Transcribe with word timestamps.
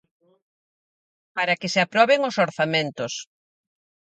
Para 1.35 1.57
que 1.59 1.71
se 1.73 1.79
aproben 1.85 2.19
os 2.29 2.35
orzamentos. 2.45 3.13